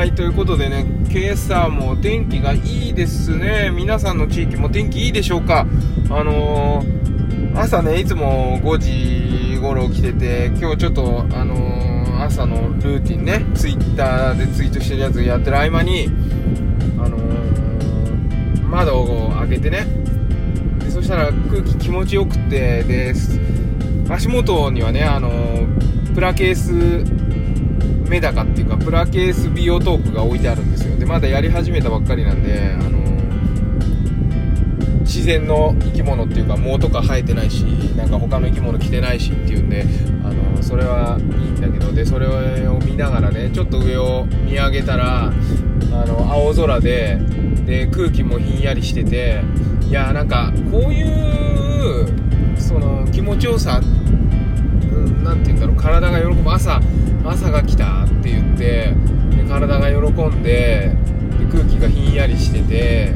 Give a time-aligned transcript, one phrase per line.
[0.00, 3.70] はいということでね今朝も天気がいいですね。
[3.70, 5.66] 皆さんの地域も天気いいでしょうか。
[6.08, 16.06] あのー、朝ねいつも5時頃来てて今日ちょっとあのー、朝のルーティンねツイッターでツイートしてるやつやってる合間に
[16.98, 19.84] あのー、窓を開けてね。
[20.78, 23.12] でそしたら空気気持ちよくてで
[24.08, 25.30] 足元にはねあの
[26.14, 27.04] プラケース
[28.10, 30.96] メダカっていうかプラケースビオトープが置いてあるんですよ。
[30.96, 37.62] でまだやり始めたばっかりなんで、あのー、自然の生き物っていうか藻とか生えてないし
[37.96, 39.84] なんか他の生き物来てないしっていうんで、
[40.24, 42.26] あのー、それはいいんだけどでそれ
[42.66, 45.30] を見ながらねちょっと上を見上げたらあ
[46.04, 47.16] の青空で
[47.64, 49.40] で空気もひんやりしてて
[49.88, 53.80] いやなんかこういうその気持ちよさ
[55.22, 56.50] 何て言うんだろう体が喜ぶ。
[56.50, 56.80] 朝
[57.24, 58.94] 朝が来たって言って
[59.36, 60.92] で体が喜んで
[61.38, 63.14] で空気がひんやりしてて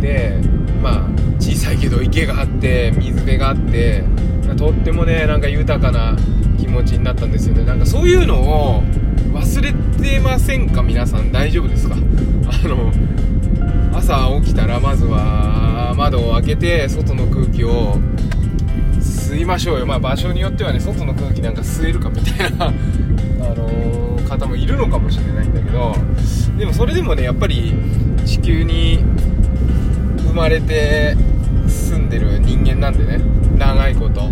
[0.00, 0.40] で
[0.82, 4.04] まあ小さいけど池があって水辺があって
[4.56, 6.16] とってもねなんか豊かな
[6.58, 7.64] 気持ちになったんですよね。
[7.64, 8.82] なんかそういうのを
[9.32, 10.82] 忘れてませんか？
[10.82, 11.96] 皆さん大丈夫ですか？
[11.96, 12.92] あの
[13.94, 17.98] 朝起きたらまずは窓を開けて外の空気を
[19.46, 19.86] ましょうよ。
[19.86, 22.70] まあ場所によってはね外の空気なんか吸えるかみたいな あ
[23.54, 25.94] のー、方もいるのかもしれないんだけど
[26.58, 27.74] でもそれでもねやっぱり
[28.24, 29.04] 地球に
[30.18, 31.16] 生まれて
[31.66, 33.20] 住んでる人間なんでね
[33.58, 34.30] 長いこと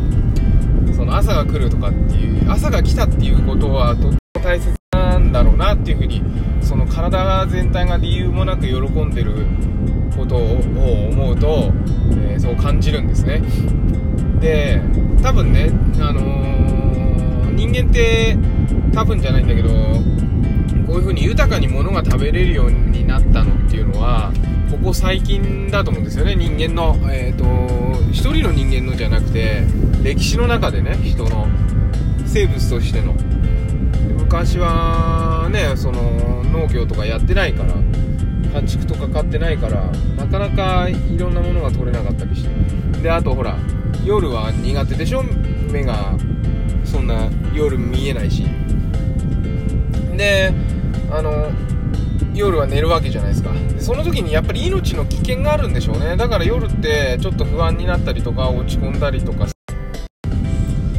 [0.95, 6.23] その朝が来るとかっていう朝が来たっていうことはとっても大切なんだろうなっていうふうに
[6.61, 9.47] その体全体が理由もなく喜んでる
[10.17, 10.53] ことを
[11.09, 11.73] 思うと、
[12.29, 13.42] えー、そう感じるんですね。
[14.41, 14.81] で
[15.25, 18.36] 多分ねあのー、人間って
[18.92, 24.34] 多分じゃないんだけどこういう風に豊かに物が食べれるようになったのっていうのは
[24.70, 29.62] ここ最近だと思うんですよね人間のえ、ー、と1人の人間のじゃなくて
[30.02, 31.46] 歴史の中でね人の
[32.27, 33.14] 生物としての。
[34.18, 37.74] 昔はねその農業とかやってないから
[38.55, 43.03] 家畜とか飼ってないからなかなかいろんなものが取れなかったりして。
[43.03, 43.59] であとほら
[44.05, 45.25] 夜は苦手でしょ？
[45.70, 46.17] 目が
[46.85, 48.47] そんな夜見えないし。
[50.17, 50.53] で
[51.11, 51.51] あの
[52.33, 53.53] 夜は寝るわけじゃないですか。
[53.53, 56.17] でその時にやっぱり命の危険があるんでしょうね。
[56.17, 59.48] だから夜ってちょっと不安になったりとか落ち込んだりとか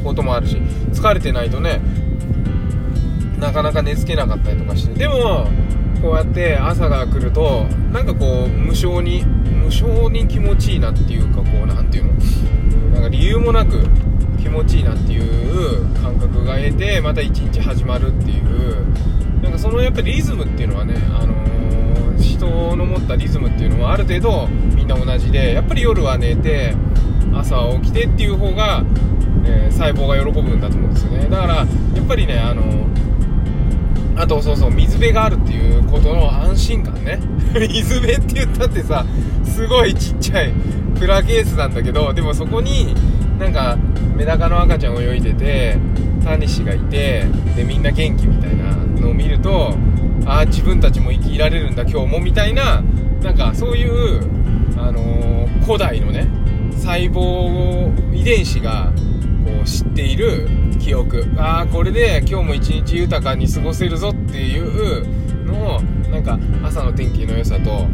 [0.03, 0.57] こともあるし
[0.91, 1.79] 疲れてないとね
[3.39, 4.93] なかなか寝つけなかったりとかして。
[4.93, 5.47] でも
[6.05, 12.11] こうやって朝が来るとなんかこう無性に無性に気持ちいいなっていうかこう何ていうの？
[12.91, 13.83] なんか理由もなく
[14.39, 18.85] 気持ちいいなっていう感覚が得てまた一日始まるっていう。
[19.41, 26.75] なんかそのやっぱりリズムっていうのはね、あのー、人の持ったリズムっていうのはある程度みんな同じでやっぱり夜は寝て
[27.33, 28.83] 朝起きてっていう方が、
[29.43, 31.27] えー、細胞が喜ぶんだと思うんですよね。
[31.29, 31.67] だからやっ
[32.07, 33.14] ぱりね、あのー、
[34.15, 37.19] あとそうそう水辺があるっていうことの安心感ね。
[37.53, 39.05] 水辺って言ったってさ
[39.43, 40.53] すごいちっちゃい
[40.99, 42.95] プラケースなんだけどでもそこに
[43.39, 43.77] なんか
[44.15, 45.77] メダカの赤ちゃん泳いでて
[46.23, 47.25] タニシがいて
[47.55, 49.75] でみんな元気みたいなのを見ると
[50.25, 52.83] ああ自分たちも生きられるんだ今日もみたいな
[53.21, 54.21] なんかそういう、
[54.77, 56.27] あのー、古代のね
[56.71, 58.91] 細胞遺伝子が
[59.45, 60.47] こう知っている
[60.85, 61.25] 記憶。
[61.35, 65.81] ああこれで今日も一日豊かに過ごせるぞっていうのを
[66.11, 67.87] なんか朝の天気の良さと、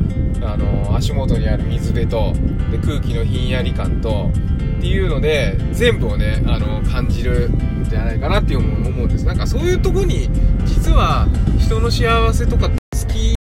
[0.45, 2.33] あのー、足元にある水辺と
[2.69, 4.29] で空気のひんやり感と
[4.77, 9.25] っていうので全部をねあの感じるんじゃないかなっていう思うんです。
[9.25, 10.29] なんかそういうとこに
[10.65, 12.75] 実は人の幸せとか好
[13.07, 13.35] き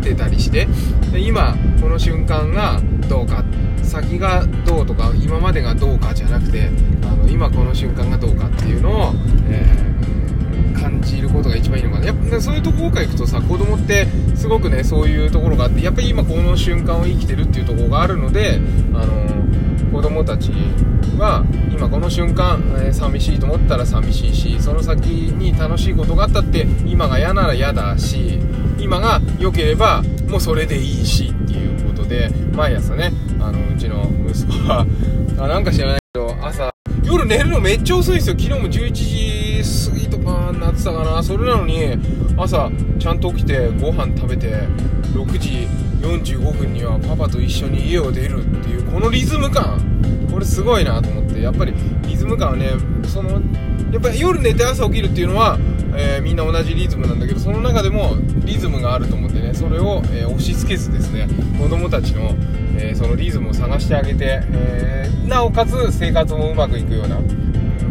[0.00, 0.68] ってたりして
[1.10, 3.40] で今この瞬間がどうか。
[3.40, 6.68] って先がどうとか今までがどうかじゃなくて
[7.04, 9.12] あの今この瞬間がどうかっていうのを、
[9.48, 12.06] えー、感じることが一番いいのかな。
[12.06, 18.58] やっぱそういうところから行くとさ子供ってすごくねそういうところがあってやっぱり今この瞬間を生きてるっていうところがあるので
[18.94, 20.50] あの子供たち
[21.16, 28.40] は今この瞬間、えー、寂しいと思ったら寂しいしその先に楽しいことがあったって今が嫌なら嫌だし
[28.80, 31.73] 今が良ければもうそれでいいしっていう
[32.14, 34.86] で毎朝ねあのうちの息子は
[35.38, 36.70] あなんか知らないけど朝
[37.02, 38.36] 夜寝るのめっちゃ遅いんですよ。
[38.38, 41.22] 昨日も11時過ぎとかになってたかな。
[41.22, 41.98] それなのに
[42.36, 44.66] 朝ちゃんと起きてご飯食べて
[45.12, 45.68] 6時
[46.00, 49.80] 45分にはパパと一緒に家を出るっていうこのリズム感。
[50.32, 51.74] これすごいなと思ってやっぱり
[52.08, 52.70] リズム感はね
[53.06, 53.32] その
[53.92, 55.58] やっぱり夜寝て朝起きるっていうのは
[55.96, 58.16] えー、みんな同じリズムなんだけどその中でも
[58.54, 61.28] リズムがあると思ってねそれを、えー、押し付けずですね
[61.60, 62.30] 子供たちの、
[62.78, 67.22] えー、そのリズムを探してあげて、えーなおかつ生活もうまくいくようなっ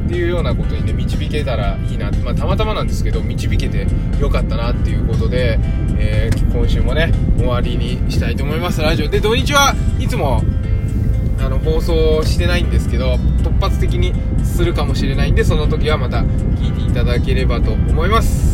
[0.07, 3.88] ていうようなことにね導けたらいいなまあ、たまたまなんですけど導けて
[4.19, 5.57] よかったなっていうことで、
[5.98, 8.81] え今週もね終わりにしたいと思います。
[8.81, 9.09] ラジオ。
[9.09, 10.44] で土日はいつも
[11.39, 14.13] あの放送してないんですけど突発的に
[14.45, 18.52] するかもしれないんでその時はまた聞いていただければと思います。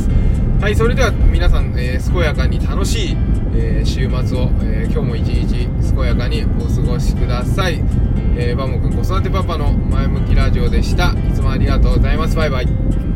[0.62, 3.18] はいそれでは皆さん、えー、健やかに楽しい、
[3.56, 7.82] えー、週末を、えー、今日も一日健やかにお過ごしください、
[8.36, 11.14] えー、バモくん子育てパパの前向きラジオでした。
[11.30, 12.36] いつもありがとうございます。
[12.36, 13.09] バイバイ。